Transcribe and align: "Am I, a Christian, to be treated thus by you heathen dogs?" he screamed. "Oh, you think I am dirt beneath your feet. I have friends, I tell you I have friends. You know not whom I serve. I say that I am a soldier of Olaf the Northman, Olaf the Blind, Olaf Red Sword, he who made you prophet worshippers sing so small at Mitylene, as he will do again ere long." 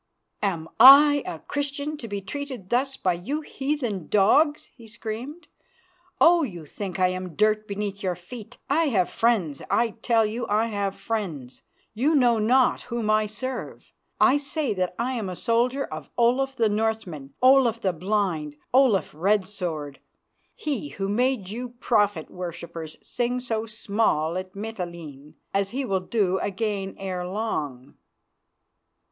"Am 0.41 0.67
I, 0.79 1.21
a 1.27 1.37
Christian, 1.41 1.95
to 1.97 2.07
be 2.07 2.21
treated 2.21 2.71
thus 2.71 2.97
by 2.97 3.13
you 3.13 3.41
heathen 3.41 4.07
dogs?" 4.07 4.71
he 4.75 4.87
screamed. 4.87 5.47
"Oh, 6.19 6.41
you 6.41 6.65
think 6.65 6.99
I 6.99 7.09
am 7.09 7.35
dirt 7.35 7.67
beneath 7.67 8.01
your 8.01 8.15
feet. 8.15 8.57
I 8.67 8.85
have 8.85 9.11
friends, 9.11 9.61
I 9.69 9.89
tell 10.01 10.25
you 10.25 10.47
I 10.49 10.65
have 10.69 10.95
friends. 10.95 11.61
You 11.93 12.15
know 12.15 12.39
not 12.39 12.81
whom 12.89 13.11
I 13.11 13.27
serve. 13.27 13.93
I 14.19 14.37
say 14.37 14.73
that 14.73 14.95
I 14.97 15.13
am 15.13 15.29
a 15.29 15.35
soldier 15.35 15.83
of 15.83 16.09
Olaf 16.17 16.55
the 16.55 16.67
Northman, 16.67 17.35
Olaf 17.39 17.79
the 17.79 17.93
Blind, 17.93 18.55
Olaf 18.73 19.11
Red 19.13 19.47
Sword, 19.47 19.99
he 20.55 20.87
who 20.89 21.09
made 21.09 21.49
you 21.51 21.69
prophet 21.79 22.31
worshippers 22.31 22.97
sing 23.03 23.39
so 23.39 23.67
small 23.67 24.35
at 24.35 24.55
Mitylene, 24.55 25.35
as 25.53 25.69
he 25.69 25.85
will 25.85 25.99
do 25.99 26.39
again 26.39 26.95
ere 26.97 27.27
long." 27.27 27.93